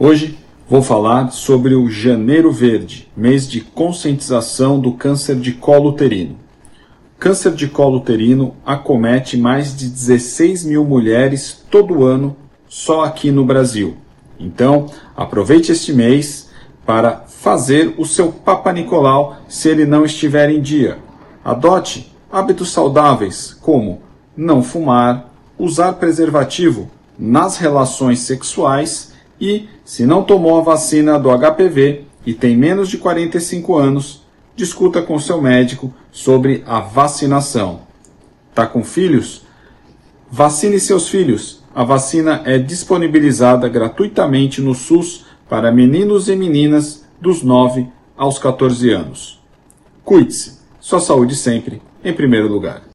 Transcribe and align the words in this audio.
Hoje 0.00 0.38
vou 0.70 0.80
falar 0.80 1.32
sobre 1.32 1.74
o 1.74 1.90
Janeiro 1.90 2.52
Verde, 2.52 3.10
mês 3.16 3.48
de 3.48 3.60
conscientização 3.60 4.78
do 4.78 4.92
câncer 4.92 5.34
de 5.34 5.50
colo 5.50 5.90
uterino. 5.90 6.36
Câncer 7.18 7.50
de 7.50 7.66
colo 7.66 7.96
uterino 7.96 8.54
acomete 8.64 9.36
mais 9.36 9.76
de 9.76 9.88
16 9.88 10.62
mil 10.66 10.84
mulheres 10.84 11.64
todo 11.68 12.04
ano 12.04 12.36
só 12.68 13.02
aqui 13.02 13.32
no 13.32 13.44
Brasil. 13.44 13.96
Então, 14.38 14.86
aproveite 15.16 15.72
este 15.72 15.92
mês 15.92 16.48
para 16.86 17.24
fazer 17.26 17.96
o 17.98 18.04
seu 18.04 18.30
Papa 18.30 18.72
Nicolau 18.72 19.38
se 19.48 19.68
ele 19.68 19.84
não 19.84 20.04
estiver 20.04 20.48
em 20.48 20.60
dia. 20.60 20.98
Adote 21.44 22.14
hábitos 22.30 22.70
saudáveis 22.70 23.52
como 23.60 24.00
não 24.36 24.62
fumar, 24.62 25.34
usar 25.58 25.94
preservativo 25.94 26.88
nas 27.18 27.56
relações 27.56 28.20
sexuais 28.20 29.07
e, 29.40 29.68
se 29.84 30.04
não 30.04 30.22
tomou 30.22 30.58
a 30.58 30.62
vacina 30.62 31.18
do 31.18 31.30
HPV 31.30 32.04
e 32.26 32.34
tem 32.34 32.56
menos 32.56 32.88
de 32.88 32.98
45 32.98 33.76
anos, 33.76 34.22
discuta 34.54 35.00
com 35.02 35.18
seu 35.18 35.40
médico 35.40 35.92
sobre 36.10 36.62
a 36.66 36.80
vacinação. 36.80 37.80
Tá 38.54 38.66
com 38.66 38.82
filhos? 38.82 39.46
Vacine 40.30 40.80
seus 40.80 41.08
filhos. 41.08 41.62
A 41.74 41.84
vacina 41.84 42.42
é 42.44 42.58
disponibilizada 42.58 43.68
gratuitamente 43.68 44.60
no 44.60 44.74
SUS 44.74 45.24
para 45.48 45.70
meninos 45.70 46.28
e 46.28 46.36
meninas 46.36 47.04
dos 47.20 47.42
9 47.42 47.86
aos 48.16 48.38
14 48.38 48.90
anos. 48.90 49.40
Cuide-se. 50.04 50.58
Sua 50.80 51.00
saúde 51.00 51.36
sempre 51.36 51.80
em 52.02 52.12
primeiro 52.12 52.48
lugar. 52.48 52.82